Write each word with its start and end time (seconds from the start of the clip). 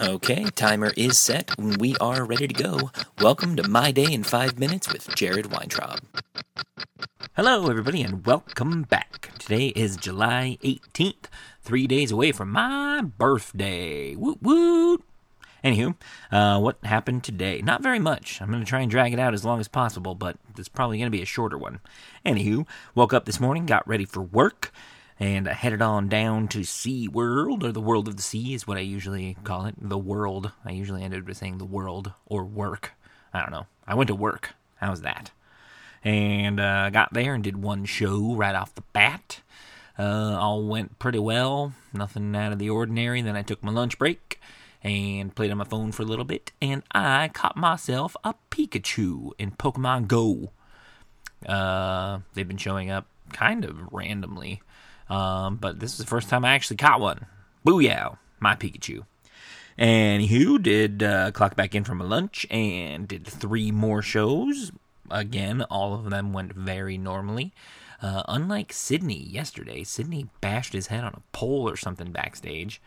Okay, 0.00 0.44
timer 0.54 0.92
is 0.96 1.18
set. 1.18 1.58
We 1.58 1.96
are 1.96 2.24
ready 2.24 2.46
to 2.46 2.54
go. 2.54 2.92
Welcome 3.20 3.56
to 3.56 3.68
My 3.68 3.90
Day 3.90 4.12
in 4.12 4.22
5 4.22 4.56
Minutes 4.56 4.92
with 4.92 5.12
Jared 5.16 5.50
Weintraub. 5.50 5.98
Hello, 7.34 7.68
everybody, 7.68 8.02
and 8.02 8.24
welcome 8.24 8.82
back. 8.82 9.36
Today 9.40 9.68
is 9.74 9.96
July 9.96 10.56
18th, 10.62 11.24
three 11.62 11.88
days 11.88 12.12
away 12.12 12.30
from 12.30 12.52
my 12.52 13.00
birthday. 13.00 14.14
Woot 14.14 14.40
woot! 14.40 15.02
Anywho, 15.64 15.96
uh, 16.30 16.60
what 16.60 16.78
happened 16.84 17.24
today? 17.24 17.60
Not 17.60 17.82
very 17.82 17.98
much. 17.98 18.40
I'm 18.40 18.52
going 18.52 18.62
to 18.62 18.68
try 18.68 18.82
and 18.82 18.90
drag 18.90 19.12
it 19.12 19.18
out 19.18 19.34
as 19.34 19.44
long 19.44 19.58
as 19.58 19.66
possible, 19.66 20.14
but 20.14 20.36
it's 20.56 20.68
probably 20.68 20.98
going 20.98 21.10
to 21.10 21.16
be 21.16 21.22
a 21.22 21.26
shorter 21.26 21.58
one. 21.58 21.80
Anywho, 22.24 22.68
woke 22.94 23.12
up 23.12 23.24
this 23.24 23.40
morning, 23.40 23.66
got 23.66 23.88
ready 23.88 24.04
for 24.04 24.22
work, 24.22 24.70
and 25.20 25.48
I 25.48 25.52
headed 25.52 25.82
on 25.82 26.08
down 26.08 26.48
to 26.48 26.64
Sea 26.64 27.08
World, 27.08 27.64
or 27.64 27.72
the 27.72 27.80
World 27.80 28.08
of 28.08 28.16
the 28.16 28.22
Sea 28.22 28.54
is 28.54 28.66
what 28.66 28.76
I 28.76 28.80
usually 28.80 29.36
call 29.44 29.66
it. 29.66 29.74
The 29.78 29.98
World. 29.98 30.52
I 30.64 30.72
usually 30.72 31.02
ended 31.02 31.26
with 31.26 31.36
saying 31.36 31.58
the 31.58 31.64
World 31.64 32.12
or 32.26 32.44
work. 32.44 32.92
I 33.32 33.40
don't 33.40 33.50
know. 33.50 33.66
I 33.86 33.94
went 33.94 34.08
to 34.08 34.14
work. 34.14 34.54
How's 34.76 35.00
that? 35.02 35.32
And 36.04 36.60
uh, 36.60 36.90
got 36.90 37.12
there 37.12 37.34
and 37.34 37.42
did 37.42 37.62
one 37.62 37.84
show 37.84 38.34
right 38.34 38.54
off 38.54 38.74
the 38.74 38.84
bat. 38.92 39.40
Uh, 39.98 40.36
all 40.38 40.64
went 40.64 40.98
pretty 41.00 41.18
well. 41.18 41.72
Nothing 41.92 42.36
out 42.36 42.52
of 42.52 42.60
the 42.60 42.70
ordinary. 42.70 43.20
Then 43.20 43.36
I 43.36 43.42
took 43.42 43.64
my 43.64 43.72
lunch 43.72 43.98
break 43.98 44.40
and 44.82 45.34
played 45.34 45.50
on 45.50 45.58
my 45.58 45.64
phone 45.64 45.90
for 45.90 46.02
a 46.02 46.06
little 46.06 46.24
bit. 46.24 46.52
And 46.62 46.84
I 46.92 47.28
caught 47.34 47.56
myself 47.56 48.14
a 48.22 48.34
Pikachu 48.50 49.32
in 49.38 49.50
Pokemon 49.50 50.06
Go. 50.06 50.52
Uh, 51.44 52.20
they've 52.34 52.46
been 52.46 52.56
showing 52.56 52.90
up 52.90 53.06
kind 53.32 53.64
of 53.64 53.92
randomly. 53.92 54.62
Um, 55.08 55.56
but 55.56 55.80
this 55.80 55.92
is 55.92 55.98
the 55.98 56.06
first 56.06 56.28
time 56.28 56.44
I 56.44 56.54
actually 56.54 56.76
caught 56.76 57.00
one. 57.00 57.26
Booyah, 57.66 58.18
my 58.40 58.54
Pikachu. 58.54 59.04
And 59.76 60.24
who 60.26 60.58
did 60.58 61.02
uh, 61.02 61.30
clock 61.30 61.54
back 61.54 61.74
in 61.74 61.84
from 61.84 62.00
a 62.00 62.04
lunch 62.04 62.46
and 62.50 63.06
did 63.06 63.26
three 63.26 63.70
more 63.70 64.02
shows. 64.02 64.72
Again, 65.10 65.62
all 65.62 65.94
of 65.94 66.10
them 66.10 66.32
went 66.32 66.52
very 66.52 66.98
normally. 66.98 67.52
Uh, 68.02 68.22
unlike 68.28 68.72
Sydney 68.72 69.24
yesterday, 69.24 69.84
Sydney 69.84 70.28
bashed 70.40 70.72
his 70.72 70.88
head 70.88 71.04
on 71.04 71.14
a 71.14 71.22
pole 71.32 71.68
or 71.68 71.76
something 71.76 72.12
backstage. 72.12 72.80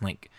Like, 0.00 0.30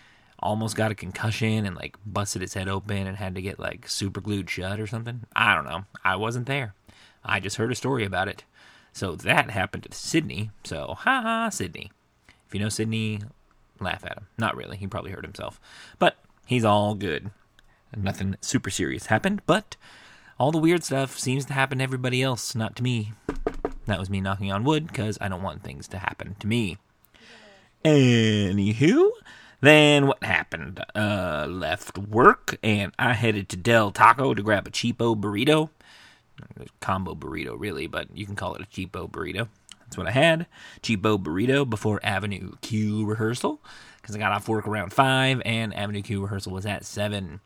almost 0.41 0.75
got 0.75 0.91
a 0.91 0.95
concussion 0.95 1.65
and 1.65 1.75
like 1.75 1.97
busted 2.05 2.41
his 2.41 2.53
head 2.53 2.67
open 2.69 3.07
and 3.07 3.17
had 3.17 3.35
to 3.35 3.41
get 3.41 3.59
like 3.59 3.87
super 3.87 4.21
glued 4.21 4.49
shut 4.49 4.79
or 4.79 4.87
something. 4.87 5.25
I 5.35 5.53
don't 5.53 5.65
know. 5.65 5.85
I 6.03 6.15
wasn't 6.15 6.47
there. 6.47 6.73
I 7.23 7.39
just 7.39 7.57
heard 7.57 7.71
a 7.71 7.75
story 7.75 8.05
about 8.05 8.27
it. 8.27 8.43
So 8.93 9.15
that 9.15 9.51
happened 9.51 9.83
to 9.83 9.95
Sydney. 9.95 10.51
So, 10.63 10.95
ha 10.97 11.21
ha, 11.21 11.49
Sydney. 11.49 11.91
If 12.47 12.53
you 12.53 12.59
know 12.59 12.69
Sydney, 12.69 13.21
laugh 13.79 14.03
at 14.05 14.17
him. 14.17 14.27
Not 14.37 14.55
really. 14.55 14.77
He 14.77 14.87
probably 14.87 15.11
hurt 15.11 15.23
himself. 15.23 15.59
But 15.99 16.17
he's 16.45 16.65
all 16.65 16.95
good. 16.95 17.31
Nothing 17.95 18.35
super 18.41 18.69
serious 18.69 19.07
happened, 19.07 19.41
but 19.45 19.75
all 20.39 20.51
the 20.51 20.57
weird 20.57 20.83
stuff 20.83 21.17
seems 21.17 21.45
to 21.45 21.53
happen 21.53 21.79
to 21.79 21.83
everybody 21.83 22.21
else, 22.21 22.55
not 22.55 22.75
to 22.77 22.83
me. 22.83 23.13
That 23.87 23.99
was 23.99 24.09
me 24.09 24.21
knocking 24.21 24.51
on 24.51 24.63
wood 24.63 24.87
because 24.87 25.17
I 25.19 25.27
don't 25.27 25.41
want 25.41 25.63
things 25.63 25.87
to 25.89 25.97
happen 25.97 26.35
to 26.39 26.47
me. 26.47 26.77
Anywho, 27.83 29.09
then 29.61 30.07
what 30.07 30.23
happened? 30.23 30.83
Uh, 30.95 31.47
left 31.49 31.97
work 31.97 32.57
and 32.61 32.93
I 32.99 33.13
headed 33.13 33.49
to 33.49 33.57
Del 33.57 33.91
Taco 33.91 34.33
to 34.33 34.43
grab 34.43 34.67
a 34.67 34.69
cheapo 34.69 35.19
burrito. 35.19 35.69
Combo 36.79 37.15
burrito, 37.15 37.55
really, 37.57 37.87
but 37.87 38.07
you 38.15 38.25
can 38.25 38.35
call 38.35 38.55
it 38.55 38.61
a 38.61 38.65
cheapo 38.65 39.09
burrito. 39.09 39.47
That's 39.81 39.97
what 39.97 40.07
I 40.07 40.11
had. 40.11 40.45
Cheapo 40.81 41.17
burrito 41.21 41.67
before 41.69 41.99
Avenue 42.03 42.51
Q 42.61 43.05
rehearsal 43.05 43.59
because 44.01 44.15
I 44.15 44.19
got 44.19 44.31
off 44.31 44.47
work 44.47 44.67
around 44.67 44.93
5 44.93 45.41
and 45.45 45.73
Avenue 45.73 46.01
Q 46.01 46.21
rehearsal 46.21 46.53
was 46.53 46.65
at 46.65 46.85
7. 46.85 47.39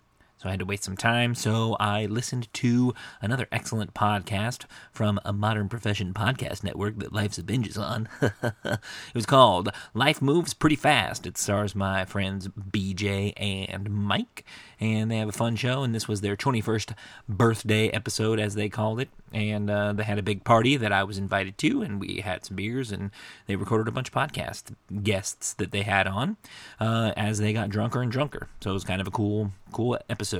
So 0.43 0.49
I 0.49 0.51
had 0.51 0.59
to 0.59 0.65
wait 0.65 0.83
some 0.83 0.97
time. 0.97 1.35
So 1.35 1.77
I 1.79 2.05
listened 2.05 2.53
to 2.55 2.93
another 3.21 3.47
excellent 3.49 3.93
podcast 3.93 4.65
from 4.91 5.17
a 5.23 5.31
Modern 5.31 5.69
Profession 5.69 6.13
podcast 6.13 6.65
network 6.65 6.99
that 6.99 7.13
Life's 7.13 7.37
a 7.37 7.43
Binge 7.43 7.65
is 7.65 7.77
on. 7.77 8.09
it 8.21 8.79
was 9.13 9.25
called 9.25 9.69
Life 9.93 10.21
Moves 10.21 10.53
Pretty 10.53 10.75
Fast. 10.75 11.25
It 11.25 11.37
stars 11.37 11.75
my 11.75 12.03
friends 12.03 12.49
BJ 12.49 13.31
and 13.37 13.89
Mike, 13.89 14.43
and 14.81 15.09
they 15.09 15.15
have 15.15 15.29
a 15.29 15.31
fun 15.31 15.55
show. 15.55 15.81
And 15.81 15.95
this 15.95 16.09
was 16.09 16.19
their 16.19 16.35
21st 16.35 16.93
birthday 17.29 17.87
episode, 17.87 18.37
as 18.37 18.55
they 18.55 18.67
called 18.67 18.99
it. 18.99 19.07
And 19.31 19.69
uh, 19.69 19.93
they 19.93 20.03
had 20.03 20.19
a 20.19 20.23
big 20.23 20.43
party 20.43 20.75
that 20.75 20.91
I 20.91 21.05
was 21.05 21.17
invited 21.17 21.57
to, 21.59 21.81
and 21.81 22.01
we 22.01 22.17
had 22.17 22.43
some 22.43 22.57
beers, 22.57 22.91
and 22.91 23.11
they 23.47 23.55
recorded 23.55 23.87
a 23.87 23.91
bunch 23.91 24.09
of 24.09 24.13
podcast 24.13 24.75
guests 25.03 25.53
that 25.53 25.71
they 25.71 25.83
had 25.83 26.05
on 26.05 26.35
uh, 26.81 27.13
as 27.15 27.39
they 27.39 27.53
got 27.53 27.69
drunker 27.69 28.01
and 28.01 28.11
drunker. 28.11 28.49
So 28.59 28.71
it 28.71 28.73
was 28.73 28.83
kind 28.83 28.99
of 28.99 29.07
a 29.07 29.11
cool, 29.11 29.51
cool 29.71 29.97
episode. 30.09 30.32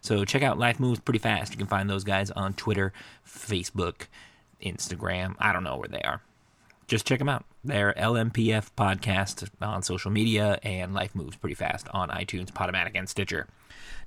So 0.00 0.24
check 0.24 0.42
out 0.42 0.58
Life 0.58 0.78
Moves 0.78 1.00
Pretty 1.00 1.18
Fast. 1.18 1.52
You 1.52 1.58
can 1.58 1.66
find 1.66 1.90
those 1.90 2.04
guys 2.04 2.30
on 2.30 2.54
Twitter, 2.54 2.92
Facebook, 3.26 4.06
Instagram. 4.62 5.34
I 5.38 5.52
don't 5.52 5.64
know 5.64 5.76
where 5.76 5.88
they 5.88 6.02
are. 6.02 6.22
Just 6.86 7.06
check 7.06 7.18
them 7.18 7.28
out. 7.28 7.44
They're 7.64 7.94
LMPF 7.96 8.70
Podcast 8.76 9.48
on 9.60 9.82
social 9.82 10.10
media, 10.10 10.58
and 10.62 10.92
Life 10.92 11.14
Moves 11.14 11.36
Pretty 11.36 11.54
Fast 11.54 11.88
on 11.94 12.10
iTunes, 12.10 12.50
Podomatic, 12.50 12.92
and 12.94 13.08
Stitcher. 13.08 13.46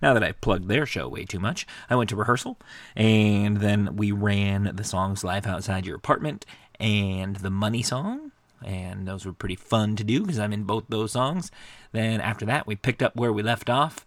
Now 0.02 0.14
that 0.14 0.24
I've 0.24 0.42
plugged 0.42 0.68
their 0.68 0.86
show 0.86 1.08
way 1.08 1.26
too 1.26 1.40
much, 1.40 1.66
I 1.90 1.96
went 1.96 2.10
to 2.10 2.16
rehearsal, 2.16 2.60
and 2.96 3.58
then 3.58 3.96
we 3.96 4.12
ran 4.12 4.72
the 4.76 4.84
songs 4.84 5.24
Life 5.24 5.48
Outside 5.48 5.86
Your 5.86 5.96
Apartment 5.96 6.46
and 6.80 7.38
the 7.38 7.50
Money 7.50 7.82
Song, 7.82 8.32
and 8.64 9.08
those 9.08 9.26
were 9.26 9.34
pretty 9.34 9.56
fun 9.56 9.96
to 9.96 10.04
do 10.04 10.22
because 10.22 10.40
I'm 10.40 10.54
in 10.54 10.64
both 10.64 10.84
those 10.90 11.14
songs. 11.14 11.50
Then 11.92 12.20
after 12.22 12.46
that, 12.46 12.68
we 12.68 12.76
picked 12.76 13.02
up 13.02 13.16
where 13.16 13.34
we 13.34 13.42
left 13.42 13.70
off. 13.70 14.06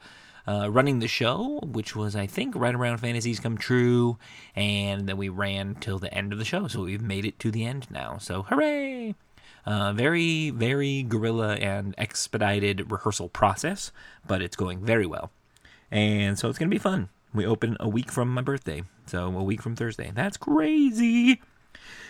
Uh, 0.49 0.67
running 0.71 0.99
the 0.99 1.07
show, 1.07 1.61
which 1.63 1.95
was, 1.95 2.17
I 2.17 2.27
think, 2.27 2.55
right 2.57 2.75
around 2.75 2.97
Fantasies 2.99 3.39
Come 3.39 3.59
True, 3.59 4.17
and 4.57 5.07
then 5.07 5.19
we 5.19 5.29
ran 5.29 5.75
till 5.75 5.99
the 5.99 6.13
end 6.15 6.33
of 6.33 6.39
the 6.39 6.45
show, 6.47 6.67
so 6.69 6.85
we've 6.85 7.03
made 7.03 7.27
it 7.27 7.39
to 7.41 7.51
the 7.51 7.67
end 7.67 7.87
now. 7.91 8.17
So, 8.17 8.45
hooray! 8.45 9.15
Uh, 9.67 9.93
very, 9.93 10.49
very 10.49 11.03
guerrilla 11.03 11.57
and 11.57 11.95
expedited 11.99 12.91
rehearsal 12.91 13.29
process, 13.29 13.93
but 14.27 14.41
it's 14.41 14.57
going 14.57 14.83
very 14.83 15.05
well. 15.05 15.31
And 15.91 16.39
so 16.39 16.49
it's 16.49 16.59
going 16.59 16.71
to 16.71 16.75
be 16.75 16.79
fun. 16.79 17.11
We 17.35 17.45
open 17.45 17.77
a 17.79 17.87
week 17.87 18.11
from 18.11 18.33
my 18.33 18.41
birthday, 18.41 18.85
so 19.05 19.27
a 19.27 19.43
week 19.43 19.61
from 19.61 19.77
Thursday. 19.77 20.13
That's 20.15 20.39
crazy. 20.39 21.43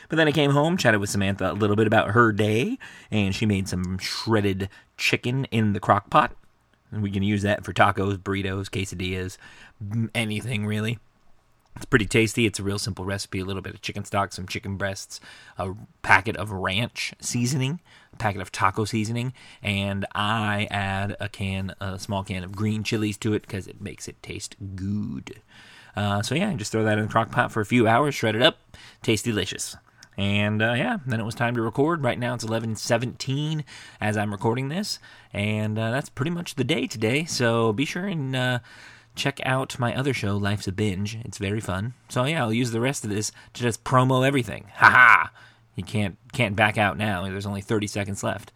But 0.09 0.15
then 0.15 0.28
I 0.28 0.32
came 0.32 0.53
home, 0.53 0.76
chatted 0.76 1.00
with 1.00 1.10
Samantha 1.10 1.50
a 1.50 1.55
little 1.55 1.75
bit 1.75 1.88
about 1.88 2.12
her 2.12 2.31
day, 2.31 2.78
and 3.10 3.34
she 3.34 3.47
made 3.47 3.69
some 3.69 3.99
shredded 3.99 4.69
chicken 4.97 5.44
in 5.47 5.72
the 5.72 5.81
crock 5.81 6.09
pot. 6.09 6.37
And 6.91 7.03
we 7.03 7.10
can 7.10 7.22
use 7.22 7.43
that 7.43 7.65
for 7.65 7.72
tacos, 7.72 8.16
burritos, 8.19 8.71
quesadillas, 8.71 9.37
anything 10.15 10.66
really. 10.66 10.99
It's 11.76 11.84
pretty 11.84 12.06
tasty. 12.06 12.44
It's 12.44 12.59
a 12.59 12.65
real 12.65 12.78
simple 12.78 13.04
recipe. 13.04 13.38
A 13.38 13.44
little 13.44 13.62
bit 13.62 13.75
of 13.75 13.82
chicken 13.82 14.04
stock, 14.04 14.32
some 14.32 14.49
chicken 14.49 14.76
breasts, 14.76 15.21
a 15.59 15.75
packet 16.03 16.37
of 16.37 16.50
ranch 16.50 17.15
seasoning, 17.21 17.78
a 18.12 18.16
packet 18.16 18.41
of 18.41 18.50
taco 18.50 18.84
seasoning, 18.84 19.32
and 19.62 20.04
I 20.12 20.66
add 20.72 21.16
a 21.21 21.28
can, 21.28 21.75
a 21.81 21.99
small 22.00 22.25
can 22.25 22.43
of 22.43 22.56
green 22.56 22.82
chilies 22.82 23.16
to 23.19 23.32
it 23.32 23.43
because 23.43 23.69
it 23.69 23.81
makes 23.81 24.09
it 24.09 24.20
taste 24.25 24.56
good. 24.75 25.41
Uh, 25.94 26.22
so 26.22 26.34
yeah, 26.34 26.53
just 26.55 26.72
throw 26.72 26.82
that 26.82 26.99
in 26.99 27.05
the 27.05 27.10
crock 27.10 27.31
pot 27.31 27.53
for 27.53 27.60
a 27.60 27.66
few 27.66 27.87
hours, 27.87 28.15
shred 28.15 28.34
it 28.34 28.43
up, 28.43 28.59
tastes 29.03 29.25
delicious. 29.25 29.76
And 30.18 30.60
uh, 30.60 30.72
yeah, 30.72 30.98
then 31.06 31.20
it 31.20 31.24
was 31.24 31.36
time 31.36 31.54
to 31.54 31.62
record. 31.62 32.02
Right 32.02 32.18
now 32.18 32.34
it's 32.34 32.44
11:17 32.44 33.64
as 34.00 34.16
I'm 34.16 34.32
recording 34.32 34.68
this, 34.68 34.98
and 35.32 35.78
uh, 35.78 35.92
that's 35.92 36.08
pretty 36.08 36.32
much 36.32 36.56
the 36.56 36.64
day 36.64 36.88
today. 36.88 37.24
So 37.24 37.72
be 37.72 37.84
sure 37.84 38.06
and 38.06 38.34
uh, 38.34 38.58
check 39.14 39.38
out 39.44 39.78
my 39.78 39.94
other 39.94 40.12
show, 40.12 40.36
Life's 40.36 40.66
a 40.66 40.72
Binge. 40.72 41.18
It's 41.24 41.38
very 41.38 41.60
fun. 41.60 41.94
So 42.08 42.24
yeah, 42.24 42.42
I'll 42.42 42.52
use 42.52 42.72
the 42.72 42.80
rest 42.80 43.04
of 43.04 43.10
this 43.10 43.30
to 43.54 43.62
just 43.62 43.84
promo 43.84 44.26
everything. 44.26 44.66
Ha 44.74 44.90
ha! 44.90 45.30
You 45.76 45.84
can't 45.84 46.18
can't 46.32 46.56
back 46.56 46.76
out 46.76 46.98
now. 46.98 47.22
There's 47.22 47.46
only 47.46 47.60
30 47.60 47.86
seconds 47.86 48.24
left. 48.24 48.50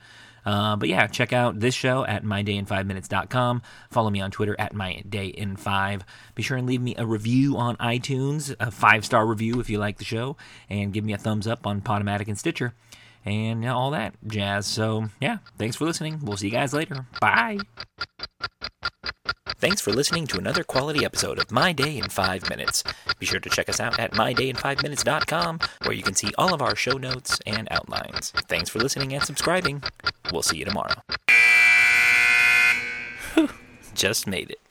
Uh, 0.44 0.76
but 0.76 0.88
yeah, 0.88 1.06
check 1.06 1.32
out 1.32 1.60
this 1.60 1.74
show 1.74 2.04
at 2.04 2.24
mydayin5minutes.com. 2.24 3.62
Follow 3.90 4.10
me 4.10 4.20
on 4.20 4.30
Twitter 4.30 4.56
at 4.58 4.74
mydayin5. 4.74 6.02
Be 6.34 6.42
sure 6.42 6.56
and 6.56 6.66
leave 6.66 6.80
me 6.80 6.94
a 6.96 7.06
review 7.06 7.56
on 7.56 7.76
iTunes, 7.76 8.54
a 8.58 8.70
five 8.70 9.04
star 9.04 9.26
review 9.26 9.60
if 9.60 9.70
you 9.70 9.78
like 9.78 9.98
the 9.98 10.04
show, 10.04 10.36
and 10.68 10.92
give 10.92 11.04
me 11.04 11.12
a 11.12 11.18
thumbs 11.18 11.46
up 11.46 11.66
on 11.66 11.80
Podomatic 11.80 12.28
and 12.28 12.38
Stitcher, 12.38 12.74
and 13.24 13.64
all 13.66 13.90
that 13.92 14.14
jazz. 14.26 14.66
So 14.66 15.08
yeah, 15.20 15.38
thanks 15.58 15.76
for 15.76 15.84
listening. 15.84 16.20
We'll 16.22 16.36
see 16.36 16.46
you 16.48 16.52
guys 16.52 16.72
later. 16.72 17.06
Bye. 17.20 17.58
Thanks 19.62 19.80
for 19.80 19.92
listening 19.92 20.26
to 20.26 20.38
another 20.38 20.64
quality 20.64 21.04
episode 21.04 21.38
of 21.38 21.52
My 21.52 21.72
Day 21.72 21.96
in 21.96 22.08
5 22.08 22.50
Minutes. 22.50 22.82
Be 23.20 23.26
sure 23.26 23.38
to 23.38 23.48
check 23.48 23.68
us 23.68 23.78
out 23.78 23.96
at 23.96 24.10
mydayin5minutes.com 24.10 25.60
where 25.84 25.94
you 25.94 26.02
can 26.02 26.16
see 26.16 26.32
all 26.36 26.52
of 26.52 26.60
our 26.60 26.74
show 26.74 26.98
notes 26.98 27.38
and 27.46 27.68
outlines. 27.70 28.32
Thanks 28.48 28.68
for 28.68 28.80
listening 28.80 29.14
and 29.14 29.22
subscribing. 29.22 29.84
We'll 30.32 30.42
see 30.42 30.56
you 30.56 30.64
tomorrow. 30.64 30.96
Just 33.94 34.26
made 34.26 34.50
it. 34.50 34.61